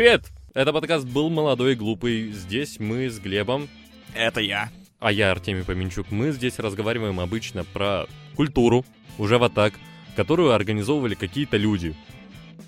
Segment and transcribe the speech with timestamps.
[0.00, 0.30] Привет!
[0.54, 2.32] Это подкаст «Был молодой и глупый».
[2.32, 3.68] Здесь мы с Глебом,
[4.14, 4.70] Это я.
[4.98, 6.10] а я Артемий Поменчук.
[6.10, 8.86] Мы здесь разговариваем обычно про культуру,
[9.18, 9.74] уже вот так,
[10.16, 11.94] которую организовывали какие-то люди.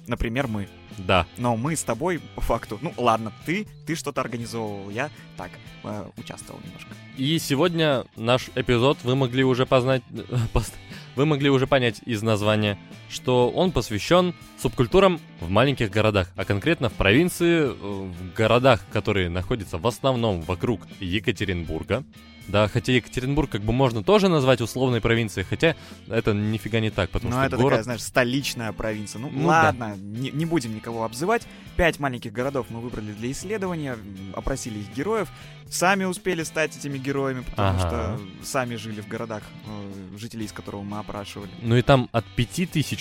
[0.06, 0.68] Например, мы.
[0.98, 5.52] Да, Но мы с тобой, по факту, ну ладно, ты, ты что-то организовывал, я так,
[5.84, 6.90] э, участвовал немножко.
[7.16, 10.02] И сегодня наш эпизод вы могли уже познать,
[10.52, 10.74] пос-
[11.16, 12.78] вы могли уже понять из названия,
[13.12, 19.28] что он посвящен субкультурам в маленьких городах, а конкретно в провинции, э, в городах, которые
[19.28, 22.04] находятся в основном вокруг Екатеринбурга.
[22.48, 25.76] Да, хотя Екатеринбург как бы можно тоже назвать условной провинцией, хотя
[26.08, 27.70] это нифига не так, потому Ну что это город...
[27.70, 29.20] такая, знаешь, столичная провинция.
[29.20, 31.46] Ну, Ну ладно, не, не будем никого обзывать.
[31.76, 33.96] Пять маленьких городов мы выбрали для исследования,
[34.34, 35.28] опросили их героев.
[35.70, 37.78] Сами успели стать этими героями, потому Ага.
[37.78, 41.50] что сами жили в городах, э, жителей из которого мы опрашивали.
[41.62, 42.26] Ну и там от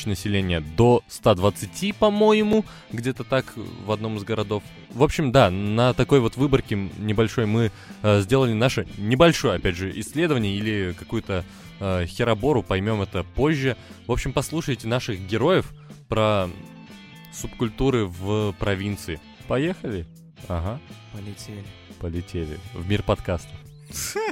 [0.01, 3.45] 5000 населения до 120, по-моему, где-то так
[3.85, 4.63] в одном из городов.
[4.91, 7.71] В общем, да, на такой вот выборке небольшой мы
[8.01, 11.43] э, сделали наше небольшое, опять же, исследование или какую-то
[11.79, 13.77] э, херобору, поймем это позже.
[14.07, 15.73] В общем, послушайте наших героев
[16.07, 16.49] про
[17.33, 19.19] субкультуры в провинции.
[19.47, 20.05] Поехали?
[20.47, 20.79] Ага,
[21.13, 21.63] Полетели.
[21.99, 22.59] полетели.
[22.73, 23.51] В мир подкастов.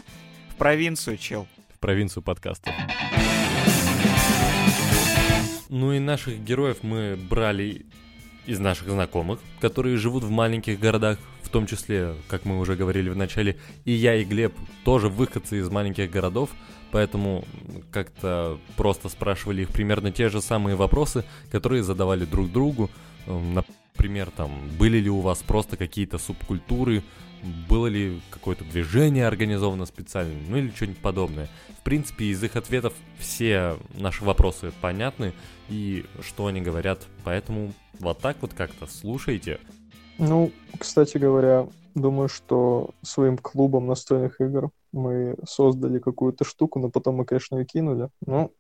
[0.49, 1.47] В провинцию, чел.
[1.73, 2.73] в провинцию подкастов.
[5.69, 7.85] Ну и наших героев мы брали
[8.47, 13.09] из наших знакомых, которые живут в маленьких городах, в том числе, как мы уже говорили
[13.09, 14.53] в начале, и я, и Глеб
[14.83, 16.49] тоже выходцы из маленьких городов,
[16.91, 17.45] поэтому
[17.91, 22.89] как-то просто спрашивали их примерно те же самые вопросы, которые задавали друг другу.
[23.27, 23.61] Эм,
[23.99, 27.03] Например, там, были ли у вас просто какие-то субкультуры,
[27.69, 31.49] было ли какое-то движение организовано специально, ну или что-нибудь подобное.
[31.79, 35.33] В принципе, из их ответов все наши вопросы понятны
[35.69, 39.59] и что они говорят, поэтому вот так вот как-то слушайте.
[40.17, 47.15] Ну, кстати говоря, думаю, что своим клубом настольных игр мы создали какую-то штуку, но потом
[47.15, 48.09] мы, конечно, ее кинули.
[48.25, 48.52] Но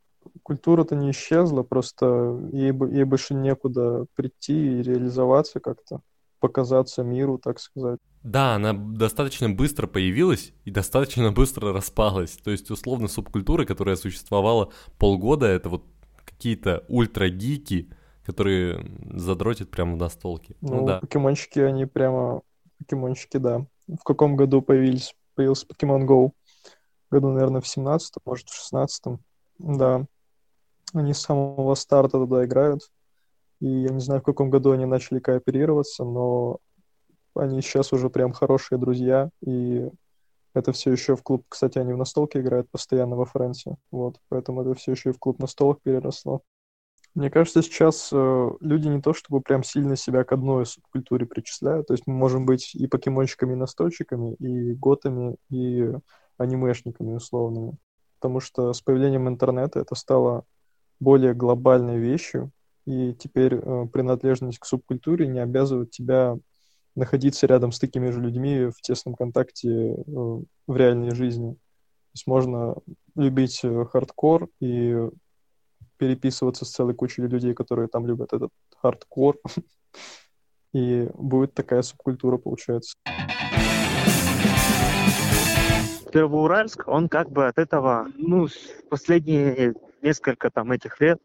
[0.43, 6.01] культура-то не исчезла, просто ей, ей больше некуда прийти и реализоваться как-то,
[6.39, 7.99] показаться миру, так сказать.
[8.23, 12.31] Да, она достаточно быстро появилась и достаточно быстро распалась.
[12.31, 15.85] То есть, условно, субкультура, которая существовала полгода, это вот
[16.25, 17.89] какие-то ультра-гики,
[18.25, 20.55] которые задротят прямо в настолке.
[20.61, 20.99] Ну, Ну, да.
[20.99, 22.41] покемончики, они прямо...
[22.77, 23.65] Покемончики, да.
[23.87, 25.15] В каком году появились?
[25.35, 26.31] Появился Pokemon Go?
[27.11, 29.19] Году, наверное, в 17 может, в 16
[29.57, 30.05] Да.
[30.93, 32.81] Они с самого старта туда играют.
[33.59, 36.59] И я не знаю, в каком году они начали кооперироваться, но
[37.35, 39.29] они сейчас уже прям хорошие друзья.
[39.45, 39.89] И
[40.53, 41.45] это все еще в клуб...
[41.49, 43.77] Кстати, они в настолке играют постоянно во Франции.
[43.91, 44.19] Вот.
[44.29, 46.41] Поэтому это все еще и в клуб настолок переросло.
[47.15, 51.87] Мне кажется, сейчас э, люди не то чтобы прям сильно себя к одной субкультуре причисляют.
[51.87, 55.91] То есть мы можем быть и покемончиками, и настольщиками, и готами, и
[56.37, 57.77] анимешниками условными.
[58.19, 60.45] Потому что с появлением интернета это стало
[60.99, 62.51] более глобальной вещью,
[62.85, 66.37] и теперь э, принадлежность к субкультуре не обязывает тебя
[66.95, 71.53] находиться рядом с такими же людьми в тесном контакте э, в реальной жизни.
[71.53, 72.75] То есть можно
[73.15, 74.95] любить э, хардкор и
[75.97, 79.37] переписываться с целой кучей людей, которые там любят этот хардкор.
[80.73, 82.95] И будет такая субкультура, получается.
[86.11, 88.47] Первоуральск, он как бы от этого, ну,
[88.89, 91.19] последние несколько там этих лет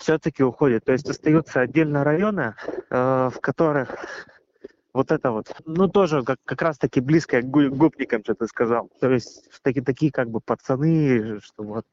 [0.00, 0.84] все-таки уходит.
[0.84, 2.54] То есть остаются отдельно районы,
[2.90, 3.94] э, в которых
[4.92, 8.90] вот это вот, ну, тоже как, как раз-таки близко к гопникам, что ты сказал.
[9.00, 11.86] То есть такие, такие как бы пацаны, что вот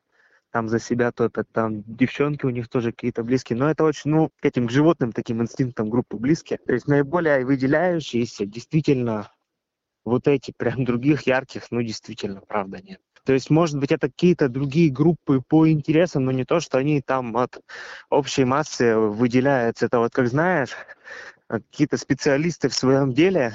[0.52, 4.32] там за себя топят, там девчонки у них тоже какие-то близкие, но это очень, ну,
[4.40, 6.58] к этим к животным таким инстинктам группы близкие.
[6.66, 9.32] То есть наиболее выделяющиеся действительно
[10.06, 13.02] вот эти прям других ярких, ну, действительно, правда, нет.
[13.28, 17.02] То есть, может быть, это какие-то другие группы по интересам, но не то, что они
[17.02, 17.60] там от
[18.10, 19.88] общей массы выделяются.
[19.88, 20.70] Это вот, как знаешь,
[21.50, 23.54] какие-то специалисты в своем деле,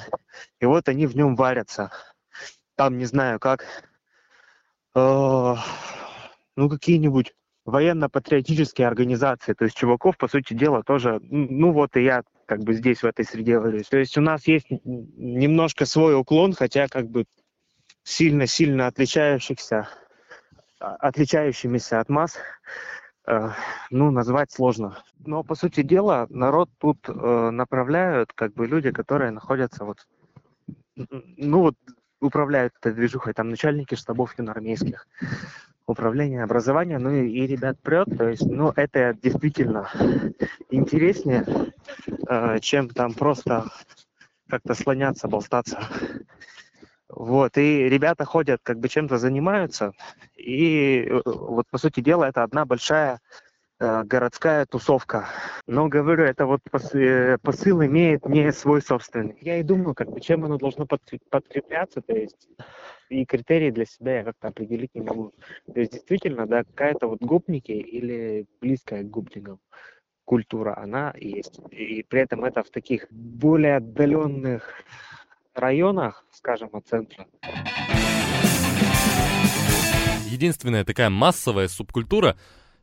[0.60, 1.90] и вот они в нем варятся.
[2.74, 3.64] Там, не знаю, как,
[4.94, 5.54] э,
[6.56, 7.32] ну, какие-нибудь
[7.64, 9.54] военно-патриотические организации.
[9.54, 13.06] То есть чуваков, по сути дела, тоже, ну вот и я как бы здесь в
[13.06, 13.88] этой среде варюсь.
[13.88, 17.24] То есть у нас есть немножко свой уклон, хотя как бы
[18.04, 19.88] сильно-сильно отличающихся,
[20.80, 22.38] а, отличающимися от масс,
[23.26, 23.50] э,
[23.90, 25.02] ну, назвать сложно.
[25.18, 30.06] Но, по сути дела, народ тут э, направляют как бы люди, которые находятся вот,
[30.96, 31.76] ну вот,
[32.20, 35.06] управляют этой движухой, там начальники штабов юноармейских,
[35.86, 39.88] управления образования, ну и, и ребят прет, то есть, ну, это действительно
[40.70, 41.44] интереснее,
[42.28, 43.66] э, чем там просто
[44.48, 45.80] как-то слоняться, болтаться.
[47.14, 49.92] Вот, и ребята ходят, как бы чем-то занимаются,
[50.34, 53.20] и э, вот, по сути дела, это одна большая
[53.78, 55.26] э, городская тусовка.
[55.66, 59.36] Но, говорю, это вот пос, э, посыл имеет не свой собственный.
[59.42, 62.48] Я и думаю, как бы, чем оно должно подкрепляться, то есть,
[63.10, 65.34] и критерии для себя я как-то определить не могу.
[65.66, 69.60] То есть, действительно, да, какая-то вот гопники или близкая к гопникам
[70.24, 71.60] культура, она есть.
[71.70, 74.82] И при этом это в таких более отдаленных
[75.58, 77.26] районах, скажем, от центра.
[80.26, 82.36] Единственная такая массовая субкультура,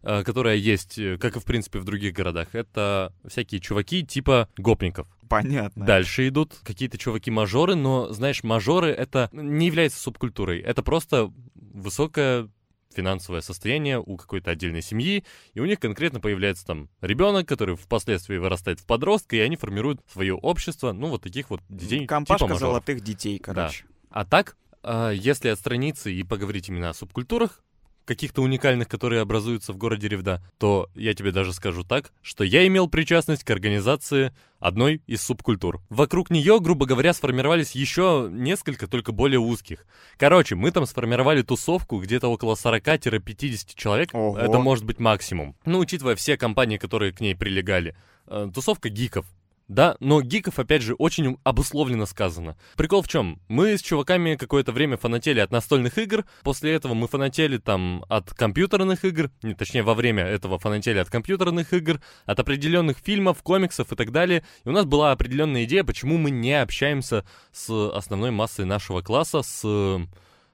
[0.04, 4.48] э, которая есть, э, как и в принципе в других городах, это всякие чуваки типа
[4.57, 5.07] гопников.
[5.27, 5.86] Понятно.
[5.86, 10.60] Дальше идут какие-то чуваки-мажоры, но, знаешь, мажоры это не является субкультурой.
[10.60, 12.50] Это просто высокая
[12.94, 18.38] финансовое состояние у какой-то отдельной семьи, и у них конкретно появляется там ребенок, который впоследствии
[18.38, 22.06] вырастает в подростка, и они формируют свое общество, ну, вот таких вот детей.
[22.06, 23.86] Компашка типа золотых детей, короче.
[23.88, 23.96] Да.
[24.22, 27.64] А так, а, если отстраниться и поговорить именно о субкультурах,
[28.10, 32.66] каких-то уникальных, которые образуются в городе Ревда, то я тебе даже скажу так, что я
[32.66, 35.80] имел причастность к организации одной из субкультур.
[35.90, 39.86] Вокруг нее, грубо говоря, сформировались еще несколько, только более узких.
[40.18, 44.10] Короче, мы там сформировали тусовку где-то около 40-50 человек.
[44.14, 44.40] Ого.
[44.40, 45.56] Это может быть максимум.
[45.66, 47.96] Ну, учитывая все компании, которые к ней прилегали.
[48.26, 49.28] Э, Тусовка гиков.
[49.69, 52.57] Да, но гиков, опять же, очень обусловленно сказано.
[52.75, 53.39] Прикол в чем?
[53.48, 58.33] Мы с чуваками какое-то время фанатели от настольных игр, после этого мы фанатели там от
[58.33, 63.92] компьютерных игр, не, точнее, во время этого фанатели от компьютерных игр, от определенных фильмов, комиксов
[63.92, 64.44] и так далее.
[64.66, 69.44] И у нас была определенная идея, почему мы не общаемся с основной массой нашего класса,
[69.44, 69.63] с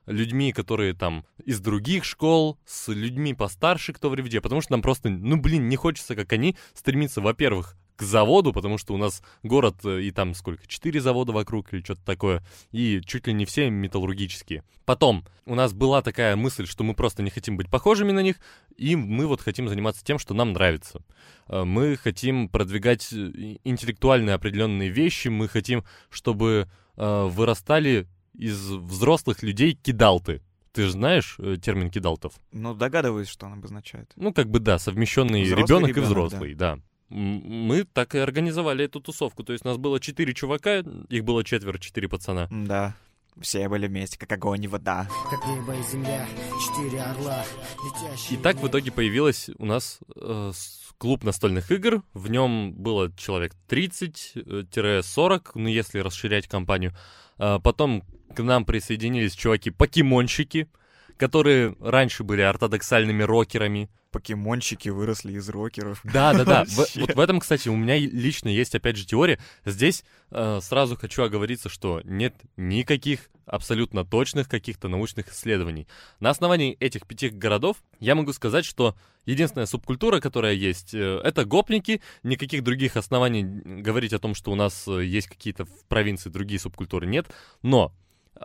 [0.07, 4.81] людьми, которые там из других школ, с людьми постарше, кто в ревде, потому что нам
[4.81, 9.21] просто, ну блин, не хочется, как они, стремиться, во-первых, к заводу, потому что у нас
[9.43, 13.45] город, э, и там сколько, четыре завода вокруг или что-то такое, и чуть ли не
[13.45, 14.63] все металлургические.
[14.85, 18.35] Потом, у нас была такая мысль, что мы просто не хотим быть похожими на них,
[18.77, 21.01] и мы вот хотим заниматься тем, что нам нравится.
[21.47, 29.73] Э, Мы хотим продвигать э, интеллектуальные определенные вещи, мы хотим, чтобы вырастали из взрослых людей
[29.73, 30.41] кидалты.
[30.71, 32.33] Ты же знаешь термин кидалтов?
[32.51, 34.11] Ну, догадываюсь, что он обозначает.
[34.15, 36.73] Ну, как бы да, совмещенный Взрослый ребенок и ребенок, взрослый, да.
[36.73, 36.83] М,
[37.15, 39.43] Мы так и организовали эту тусовку.
[39.43, 40.79] То есть нас было четыре чувака,
[41.09, 42.49] их было четверо, четыре пацана.
[42.51, 42.97] Да.
[43.39, 45.07] Все были вместе, как огонь и вода.
[45.29, 46.27] Как небо и земля,
[46.61, 47.45] четыре орла,
[47.85, 48.37] летящие...
[48.37, 50.51] И так в итоге появилась у нас э,
[50.97, 52.03] клуб настольных игр.
[52.13, 56.93] В нем было человек 30-40, ну если расширять компанию.
[57.37, 58.03] А потом
[58.35, 60.69] к нам присоединились чуваки-покемонщики,
[61.17, 63.89] которые раньше были ортодоксальными рокерами.
[64.11, 65.99] Покемончики выросли из рокеров.
[66.05, 66.65] Да, да, да.
[66.65, 69.39] В- вот в этом, кстати, у меня лично есть опять же теория.
[69.65, 75.87] Здесь э, сразу хочу оговориться, что нет никаких абсолютно точных каких-то научных исследований.
[76.19, 78.95] На основании этих пяти городов я могу сказать, что
[79.25, 82.01] единственная субкультура, которая есть, э, это гопники.
[82.23, 86.59] Никаких других оснований говорить о том, что у нас э, есть какие-то в провинции другие
[86.59, 87.27] субкультуры, нет.
[87.61, 87.91] Но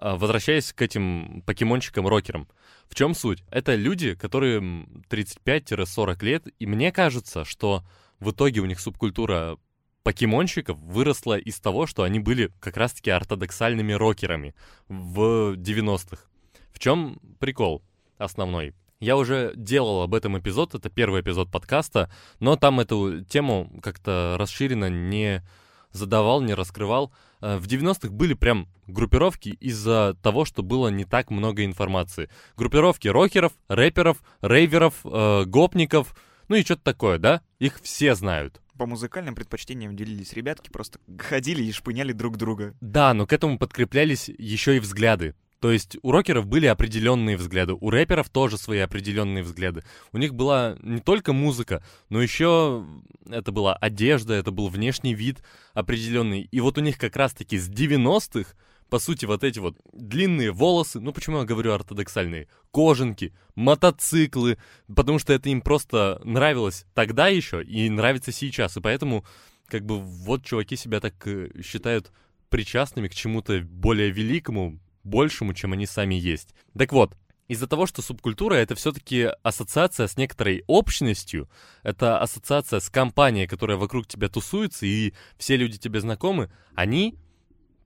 [0.01, 2.49] Возвращаясь к этим покемончикам-рокерам,
[2.89, 3.43] в чем суть?
[3.51, 7.85] Это люди, которые м, 35-40 лет, и мне кажется, что
[8.20, 9.59] в итоге у них субкультура
[10.03, 14.55] покемонщиков выросла из того, что они были как раз-таки ортодоксальными рокерами
[14.89, 16.25] в 90-х.
[16.73, 17.82] В чем прикол
[18.17, 18.75] основной?
[19.01, 24.37] Я уже делал об этом эпизод, это первый эпизод подкаста, но там эту тему как-то
[24.39, 25.43] расширенно не
[25.91, 27.13] задавал, не раскрывал.
[27.41, 32.29] Э, В 90-х были прям группировки из-за того, что было не так много информации.
[32.56, 36.15] Группировки рокеров, рэперов, рейверов, э, гопников,
[36.49, 37.43] ну и что-то такое, да?
[37.59, 38.61] Их все знают.
[38.77, 42.75] По музыкальным предпочтениям делились ребятки, просто ходили и шпыняли друг друга.
[42.81, 45.35] Да, но к этому подкреплялись еще и взгляды.
[45.60, 49.84] То есть у рокеров были определенные взгляды, у рэперов тоже свои определенные взгляды.
[50.10, 52.86] У них была не только музыка, но еще
[53.29, 55.43] это была одежда, это был внешний вид
[55.74, 56.48] определенный.
[56.50, 58.55] И вот у них как раз-таки с 90-х,
[58.88, 64.56] по сути, вот эти вот длинные волосы, ну почему я говорю ортодоксальные, кожанки, мотоциклы,
[64.94, 68.79] потому что это им просто нравилось тогда еще и нравится сейчас.
[68.79, 69.26] И поэтому,
[69.67, 72.10] как бы, вот чуваки себя так э, считают
[72.48, 76.55] причастными к чему-то более великому, большему, чем они сами есть.
[76.77, 77.17] Так вот,
[77.49, 81.49] из-за того, что субкультура это все-таки ассоциация с некоторой общностью,
[81.83, 87.17] это ассоциация с компанией, которая вокруг тебя тусуется, и все люди тебе знакомы, они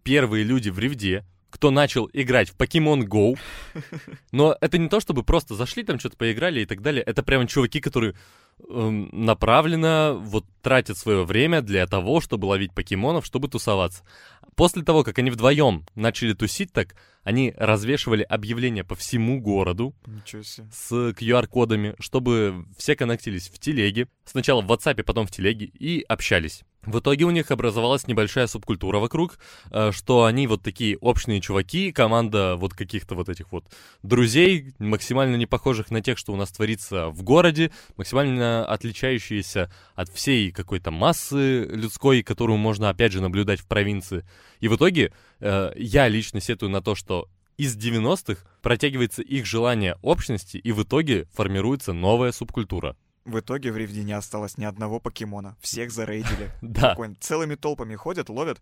[0.03, 3.39] первые люди в Ревде, кто начал играть в Pokemon Go.
[4.33, 7.03] Но это не то, чтобы просто зашли там, что-то поиграли и так далее.
[7.03, 8.17] Это прямо чуваки, которые
[8.69, 14.03] эм, направленно вот тратят свое время для того, чтобы ловить покемонов, чтобы тусоваться.
[14.57, 16.95] После того, как они вдвоем начали тусить так,
[17.25, 19.95] они развешивали объявления по всему городу
[20.71, 24.09] с QR-кодами, чтобы все коннектились в телеге.
[24.25, 26.63] Сначала в WhatsApp, потом в телеге и общались.
[26.87, 29.39] В итоге у них образовалась небольшая субкультура вокруг,
[29.71, 33.65] э, что они вот такие общие чуваки, команда вот каких-то вот этих вот
[34.03, 40.11] друзей, максимально не похожих на тех, что у нас творится в городе, максимально отличающиеся от
[40.11, 44.25] всей какой-то массы людской, которую можно опять же наблюдать в провинции.
[44.61, 49.97] И в итоге э, я лично сетую на то, что из 90-х протягивается их желание
[50.03, 52.97] общности, и в итоге формируется новая субкультура.
[53.25, 55.57] В итоге в Ривде не осталось ни одного покемона.
[55.61, 56.51] Всех зарейдили.
[56.63, 56.97] Да.
[57.21, 58.61] Целыми толпами ходят, ловят.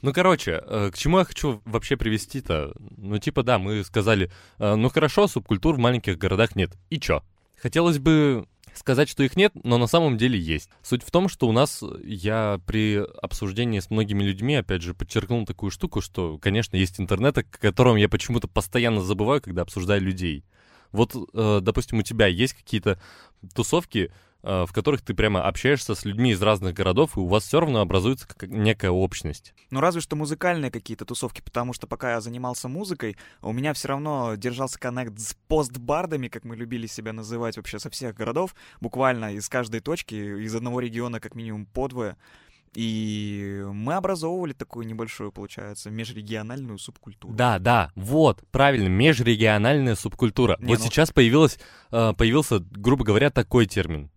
[0.00, 2.72] Ну, короче, э, к чему я хочу вообще привести-то?
[2.96, 6.70] Ну, типа, да, мы сказали, э, ну хорошо, субкультур в маленьких городах нет.
[6.90, 7.24] И чё?
[7.56, 8.46] Хотелось бы
[8.78, 10.70] сказать, что их нет, но на самом деле есть.
[10.82, 15.44] Суть в том, что у нас, я при обсуждении с многими людьми, опять же, подчеркнул
[15.44, 20.44] такую штуку, что, конечно, есть интернет, о котором я почему-то постоянно забываю, когда обсуждаю людей.
[20.92, 23.00] Вот, э, допустим, у тебя есть какие-то
[23.54, 27.60] тусовки, в которых ты прямо общаешься с людьми из разных городов, и у вас все
[27.60, 29.52] равно образуется некая общность.
[29.70, 33.88] Ну, разве что музыкальные какие-то тусовки, потому что пока я занимался музыкой, у меня все
[33.88, 39.34] равно держался коннект с постбардами, как мы любили себя называть вообще со всех городов, буквально
[39.34, 42.16] из каждой точки, из одного региона как минимум по двое.
[42.74, 47.34] И мы образовывали такую небольшую, получается, межрегиональную субкультуру.
[47.34, 50.56] Да, да, вот, правильно, межрегиональная субкультура.
[50.60, 51.58] Не, вот ну- сейчас появилась,
[51.90, 54.10] э, появился, грубо говоря, такой термин.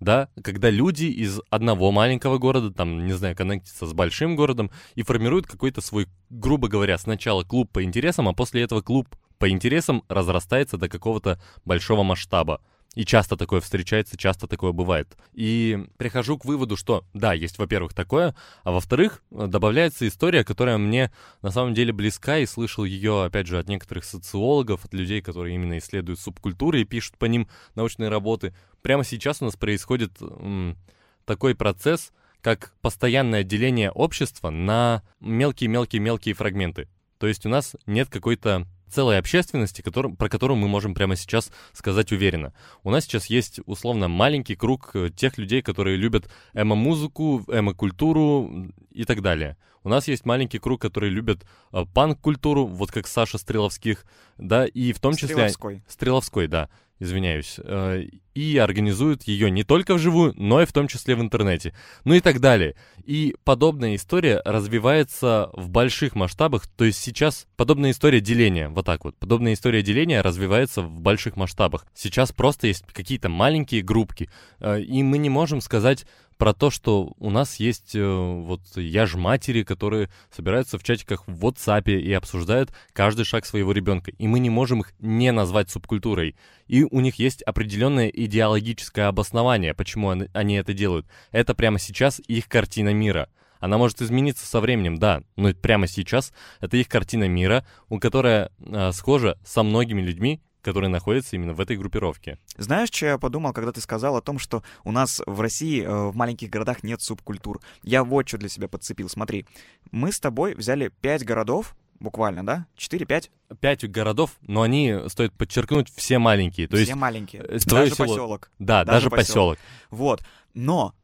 [0.00, 5.02] Да, когда люди из одного маленького города, там, не знаю, коннектятся с большим городом и
[5.02, 10.04] формируют какой-то свой, грубо говоря, сначала клуб по интересам, а после этого клуб по интересам
[10.08, 12.60] разрастается до какого-то большого масштаба.
[12.98, 15.16] И часто такое встречается, часто такое бывает.
[15.32, 21.12] И прихожу к выводу, что да, есть, во-первых, такое, а во-вторых, добавляется история, которая мне
[21.40, 25.54] на самом деле близка, и слышал ее, опять же, от некоторых социологов, от людей, которые
[25.54, 28.52] именно исследуют субкультуры и пишут по ним научные работы.
[28.82, 30.76] Прямо сейчас у нас происходит м,
[31.24, 36.88] такой процесс, как постоянное деление общества на мелкие-мелкие-мелкие фрагменты.
[37.18, 41.50] То есть у нас нет какой-то целой общественности, которым, про которую мы можем прямо сейчас
[41.72, 42.52] сказать уверенно.
[42.82, 49.04] У нас сейчас есть, условно, маленький круг э, тех людей, которые любят эмо-музыку, эмо-культуру и
[49.04, 49.56] так далее.
[49.84, 54.04] У нас есть маленький круг, которые любят э, панк-культуру, вот как Саша Стреловских,
[54.36, 55.28] да, и в том числе...
[55.28, 55.82] Стреловской.
[55.86, 56.68] Стреловской, да,
[57.00, 57.56] извиняюсь.
[57.58, 61.74] Э, И организуют ее не только вживую, но и в том числе в интернете.
[62.04, 62.76] Ну и так далее.
[63.04, 66.66] И подобная история развивается в больших масштабах.
[66.76, 71.36] То есть сейчас подобная история деления, вот так вот, подобная история деления развивается в больших
[71.36, 71.86] масштабах.
[71.94, 74.30] Сейчас просто есть какие-то маленькие группки.
[74.60, 76.06] э, И мы не можем сказать
[76.38, 81.24] про то, что у нас есть э, вот я ж матери, которые собираются в чатиках
[81.26, 84.12] в WhatsApp и обсуждают каждый шаг своего ребенка.
[84.12, 86.36] И мы не можем их не назвать субкультурой.
[86.68, 91.06] И у них есть определенное идеологическое обоснование, почему они- это делают.
[91.32, 93.28] Это прямо сейчас их картина мира.
[93.58, 98.52] Она может измениться со временем, да, но прямо сейчас это их картина мира, у которая
[98.60, 102.38] э, схожа со многими людьми, которые находятся именно в этой группировке.
[102.56, 106.08] Знаешь, что я подумал, когда ты сказал о том, что у нас в России э,
[106.08, 107.60] в маленьких городах нет субкультур?
[107.82, 109.08] Я вот что для себя подцепил.
[109.08, 109.46] Смотри,
[109.90, 112.66] мы с тобой взяли пять городов, буквально, да?
[112.76, 113.30] Четыре-пять?
[113.60, 116.68] Пять городов, но они, стоит подчеркнуть, все маленькие.
[116.68, 117.42] То Все есть, маленькие.
[117.42, 118.50] э, Даже село- поселок.
[118.58, 119.58] да, даже даже, посёлок.
[119.58, 119.58] поселок.
[119.90, 120.22] Вот.
[120.54, 120.94] Но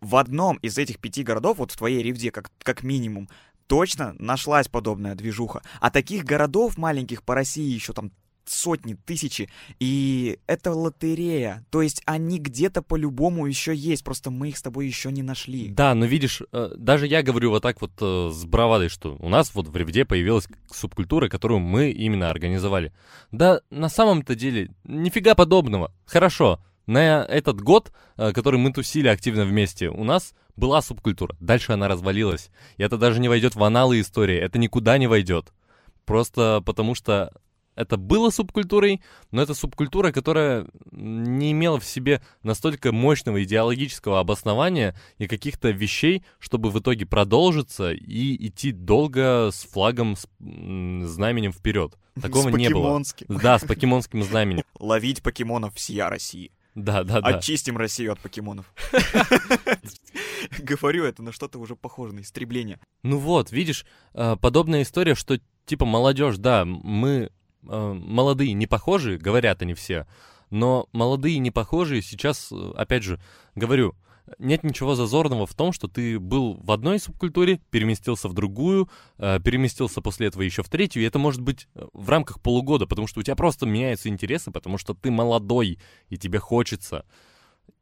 [0.00, 3.28] в одном из этих пяти городов, вот в твоей ревде, как, как минимум,
[3.66, 5.62] точно нашлась подобная движуха.
[5.80, 8.12] А таких городов маленьких по России еще там
[8.50, 9.48] сотни, тысячи.
[9.78, 11.64] И это лотерея.
[11.70, 15.68] То есть они где-то по-любому еще есть, просто мы их с тобой еще не нашли.
[15.68, 19.28] Да, но видишь, э, даже я говорю вот так вот э, с бравадой, что у
[19.28, 22.92] нас вот в Ревде появилась субкультура, которую мы именно организовали.
[23.30, 25.92] Да, на самом-то деле, нифига подобного.
[26.06, 31.36] Хорошо, на этот год, э, который мы тусили активно вместе, у нас была субкультура.
[31.38, 32.50] Дальше она развалилась.
[32.78, 35.52] И это даже не войдет в аналы истории, это никуда не войдет.
[36.04, 37.32] Просто потому что
[37.78, 44.96] это было субкультурой, но это субкультура, которая не имела в себе настолько мощного идеологического обоснования
[45.18, 51.96] и каких-то вещей, чтобы в итоге продолжиться и идти долго с флагом, с знаменем вперед.
[52.20, 53.00] Такого не было.
[53.28, 54.64] Да, с покемонским знаменем.
[54.80, 56.50] Ловить покемонов всея России.
[56.74, 57.28] Да, да, да.
[57.28, 58.72] Очистим Россию от покемонов.
[60.58, 62.78] Говорю, это на что-то уже похоже на истребление.
[63.02, 67.30] Ну вот, видишь, э, подобная история, что типа молодежь, да, мы
[67.68, 70.06] молодые, не похожие, говорят они все,
[70.50, 73.20] но молодые, не похожие сейчас, э, опять же,
[73.54, 73.94] говорю,
[74.38, 79.40] нет ничего зазорного в том, что ты был в одной субкультуре, переместился в другую, э,
[79.40, 83.06] переместился после этого еще в третью, и это может быть э, в рамках полугода, потому
[83.06, 87.04] что у тебя просто меняются интересы, потому что ты молодой, и тебе хочется.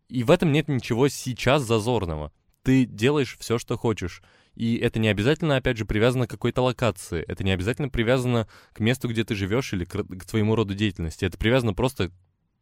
[0.09, 2.33] И в этом нет ничего сейчас зазорного.
[2.63, 4.23] Ты делаешь все, что хочешь.
[4.57, 7.23] И это не обязательно, опять же, привязано к какой-то локации.
[7.29, 11.25] Это не обязательно привязано к месту, где ты живешь, или к, к твоему роду деятельности.
[11.27, 12.11] Это привязано просто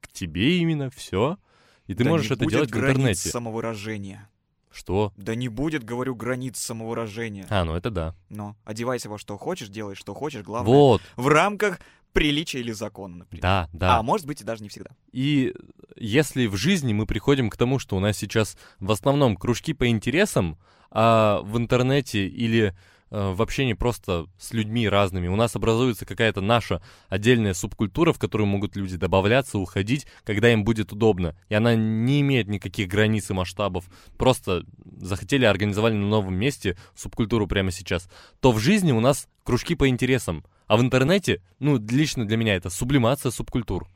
[0.01, 1.39] к тебе именно, все.
[1.87, 3.29] И ты Да можешь это делать в интернете.
[3.29, 4.29] самовыражения.
[4.73, 5.13] Что?
[5.17, 7.47] Да не будет, говорю, границ самовыражения.
[7.49, 8.17] А, ну это да.
[8.29, 11.79] Но одевайся во что хочешь, делай что хочешь, главное, Вот, в рамках
[12.15, 13.43] приличия или закона, например.
[13.43, 13.99] да, да.
[13.99, 14.91] А может быть и даже не всегда.
[15.13, 15.53] И
[15.97, 19.89] если в жизни мы приходим к тому, что у нас сейчас в основном кружки по
[19.89, 20.57] интересам,
[20.93, 22.73] а в интернете или
[23.11, 28.21] э, в общении просто с людьми разными у нас образуется какая-то наша отдельная субкультура, в
[28.21, 31.37] которую могут люди добавляться, уходить, когда им будет удобно.
[31.49, 33.87] И она не имеет никаких границ и масштабов.
[34.17, 34.65] Просто
[34.99, 38.09] захотели, организовали на новом месте субкультуру прямо сейчас.
[38.39, 40.45] То в жизни у нас кружки по интересам.
[40.67, 43.89] А в интернете, ну, лично для меня это сублимация субкультур.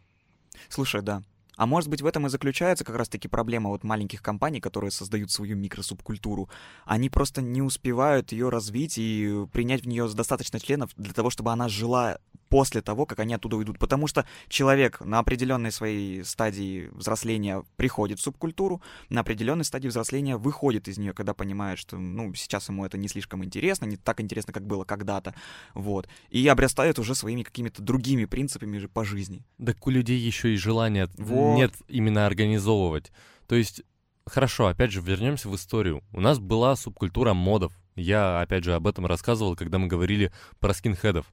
[0.69, 1.23] Слушай, да.
[1.57, 5.33] А может быть, в этом и заключается как раз-таки проблема вот маленьких компаний, которые создают
[5.33, 6.49] свою микросубкультуру.
[6.85, 11.51] Они просто не успевают ее развить и принять в нее достаточно членов для того, чтобы
[11.51, 13.79] она жила после того, как они оттуда уйдут.
[13.79, 20.37] Потому что человек на определенной своей стадии взросления приходит в субкультуру, на определенной стадии взросления
[20.37, 24.21] выходит из нее, когда понимает, что ну, сейчас ему это не слишком интересно, не так
[24.21, 25.35] интересно, как было когда-то.
[25.75, 26.09] Вот.
[26.31, 29.45] И обрастает уже своими какими-то другими принципами же по жизни.
[29.65, 31.57] Так у людей еще и желания Вот.
[31.57, 33.13] нет именно организовывать.
[33.47, 33.83] То есть,
[34.27, 36.03] хорошо, опять же, вернемся в историю.
[36.13, 37.73] У нас была субкультура модов.
[37.97, 41.27] Я, опять же, об этом рассказывал, когда мы говорили про скинхедов.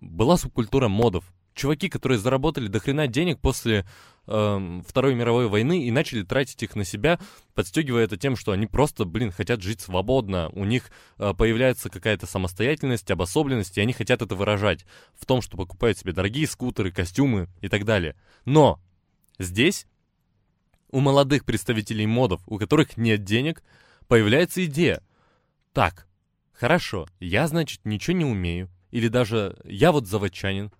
[0.00, 1.32] Была субкультура модов.
[1.54, 3.84] Чуваки, которые заработали до хрена денег после
[4.26, 7.18] эм, Второй мировой войны и начали тратить их на себя,
[7.54, 12.26] подстегивая это тем, что они просто, блин, хотят жить свободно, у них э, появляется какая-то
[12.26, 14.86] самостоятельность, обособленность, и они хотят это выражать
[15.18, 18.16] в том, что покупают себе дорогие скутеры, костюмы и так далее.
[18.44, 18.80] Но
[19.38, 19.86] здесь
[20.90, 23.62] у молодых представителей модов, у которых нет денег,
[24.08, 25.02] появляется идея.
[25.72, 26.06] Так,
[26.52, 30.70] хорошо, я, значит, ничего не умею, или даже я вот заводчанин,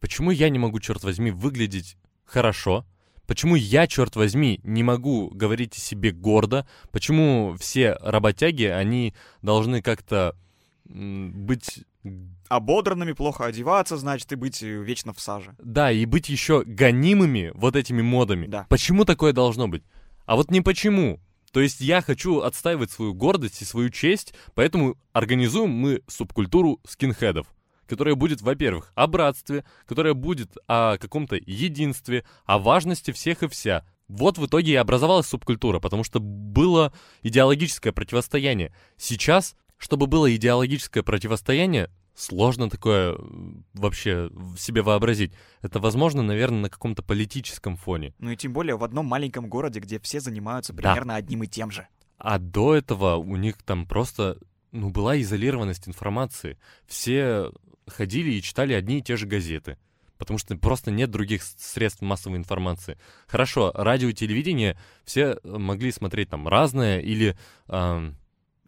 [0.00, 2.86] почему я не могу, черт возьми, выглядеть хорошо?
[3.26, 6.66] Почему я, черт возьми, не могу говорить о себе гордо?
[6.90, 10.34] Почему все работяги, они должны как-то
[10.84, 11.84] быть
[12.48, 15.54] Ободранными, плохо одеваться, значит, и быть э, вечно в саже.
[15.58, 18.46] Да, и быть еще гонимыми вот этими модами.
[18.46, 18.66] Да.
[18.70, 19.82] Почему такое должно быть?
[20.24, 21.20] А вот не почему.
[21.58, 27.48] То есть я хочу отстаивать свою гордость и свою честь, поэтому организуем мы субкультуру скинхедов,
[27.88, 33.84] которая будет, во-первых, о братстве, которая будет о каком-то единстве, о важности всех и вся.
[34.06, 36.92] Вот в итоге и образовалась субкультура, потому что было
[37.24, 38.72] идеологическое противостояние.
[38.96, 43.16] Сейчас, чтобы было идеологическое противостояние, сложно такое
[43.74, 45.32] вообще в себе вообразить.
[45.62, 48.12] Это возможно, наверное, на каком-то политическом фоне.
[48.18, 50.82] Ну и тем более в одном маленьком городе, где все занимаются Да.
[50.82, 51.86] примерно одним и тем же.
[52.18, 54.38] А до этого у них там просто,
[54.72, 56.58] ну, была изолированность информации.
[56.86, 57.52] Все
[57.86, 59.78] ходили и читали одни и те же газеты.
[60.18, 62.98] Потому что просто нет других средств массовой информации.
[63.28, 67.38] Хорошо, радио и телевидение все э, могли смотреть там разное или...
[67.68, 68.16] ам,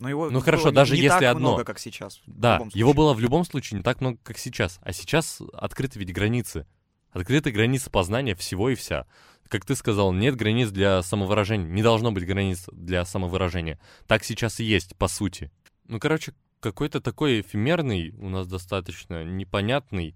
[0.01, 1.51] Но его Ну, хорошо, не- даже не если так одно.
[1.51, 2.21] много, как сейчас.
[2.27, 4.81] Да, его было в любом случае не так много, как сейчас.
[4.83, 6.67] А сейчас открыты ведь границы.
[7.13, 9.07] Открыты границы познания всего и вся.
[9.49, 11.67] Как ты сказал, нет границ для самовыражения.
[11.69, 13.79] Не должно быть границ для самовыражения.
[14.07, 15.51] Так сейчас и есть, по сути.
[15.87, 20.15] Ну, короче, какой-то такой эфемерный, у нас достаточно непонятный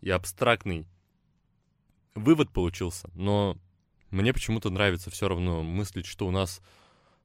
[0.00, 0.86] и абстрактный
[2.14, 3.08] вывод получился.
[3.14, 3.56] Но
[4.10, 6.60] мне почему-то нравится все равно мыслить, что у нас,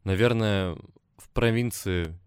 [0.03, 0.77] наверное,
[1.21, 2.17] в провинции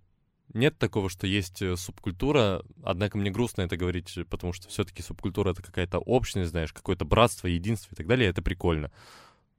[0.55, 5.53] нет такого, что есть э, субкультура, однако мне грустно это говорить, потому что все-таки субкультура
[5.53, 8.91] это какая-то общность, знаешь, какое-то братство, единство и так далее, это прикольно.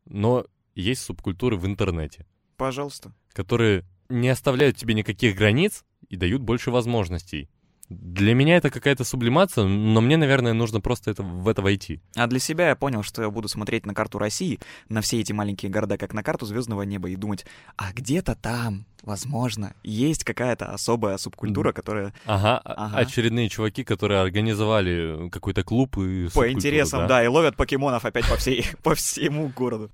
[0.05, 2.25] Но есть субкультуры в интернете,
[2.57, 3.13] Пожалуйста.
[3.31, 7.49] которые не оставляют тебе никаких границ и дают больше возможностей.
[7.89, 12.01] Для меня это какая-то сублимация, но мне, наверное, нужно просто это, в это войти.
[12.15, 15.33] А для себя я понял, что я буду смотреть на карту России, на все эти
[15.33, 20.67] маленькие города, как на карту звездного неба, и думать, а где-то там, возможно, есть какая-то
[20.73, 22.97] особая субкультура, которая Ага, а- Ага.
[22.99, 27.07] очередные чуваки, которые организовали какой-то клуб и по интересам, да?
[27.07, 29.91] да, и ловят покемонов опять по всей, по всему городу.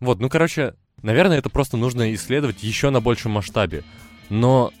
[0.00, 3.82] Вот, ну, короче, наверное, это просто нужно исследовать еще на большем масштабе.
[4.30, 4.72] Но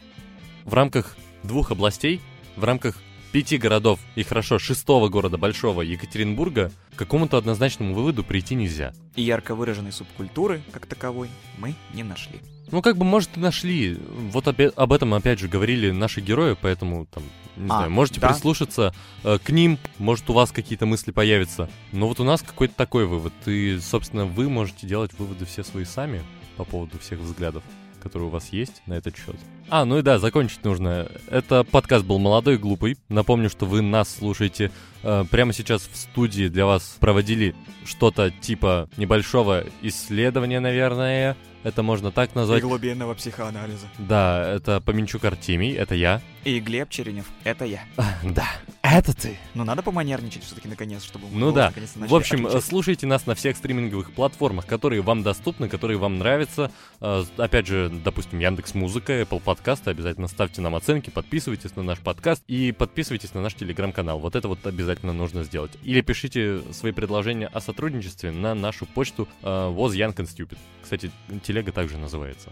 [0.64, 2.20] в рамках двух областей,
[2.56, 2.96] в рамках
[3.32, 8.92] пяти городов и хорошо шестого города большого Екатеринбурга к какому-то однозначному выводу прийти нельзя.
[9.16, 12.40] И ярко выраженной субкультуры, как таковой, мы не нашли.
[12.70, 13.98] Ну, как бы, может, и нашли.
[14.30, 17.22] Вот опя- об этом, опять же, говорили наши герои, поэтому, там,
[17.56, 18.28] не А, знаю, можете да.
[18.28, 21.70] прислушаться э, к ним, может, у вас какие-то мысли появятся.
[21.92, 23.32] Но вот у нас какой-то такой вывод.
[23.46, 26.22] И, собственно, вы можете делать выводы все свои сами
[26.56, 27.62] по поводу всех взглядов,
[28.08, 29.36] которые у вас есть на этот счет.
[29.68, 31.08] А, ну и да, закончить нужно.
[31.30, 32.96] Это подкаст был «Молодой и глупый».
[33.08, 36.48] Напомню, что вы нас слушаете э, прямо сейчас в студии.
[36.48, 41.36] Для вас проводили что-то типа небольшого исследования, наверное.
[41.68, 42.62] Это можно так И назвать.
[42.62, 43.86] глубинного психоанализа.
[43.98, 46.22] Да, это Поменчук Артемий, это я.
[46.44, 47.80] И Глеб Черенев, это я.
[48.22, 48.46] Да,
[48.82, 49.36] это ты.
[49.54, 51.72] Ну, надо поманерничать все-таки наконец, чтобы мы Ну да.
[51.94, 52.64] В общем, отличать.
[52.64, 56.70] слушайте нас на всех стриминговых платформах, которые вам доступны, которые вам нравятся.
[57.00, 59.90] Э, Опять же, допустим, Яндекс Музыка, Apple подкасты.
[59.90, 64.18] Обязательно ставьте нам оценки, подписывайтесь на наш подкаст и подписывайтесь на наш телеграм-канал.
[64.18, 65.72] Вот это вот обязательно нужно сделать.
[65.82, 70.56] Или пишите свои предложения о сотрудничестве на нашу почту э, was young and stupid.
[70.82, 71.10] Кстати,
[71.58, 72.50] телега также называется.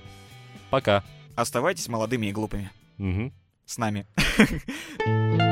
[0.70, 1.04] Пока.
[1.36, 2.70] Оставайтесь молодыми и глупыми.
[2.98, 3.32] Мгм.
[3.64, 4.06] С нами.